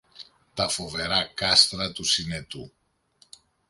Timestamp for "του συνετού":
1.91-2.71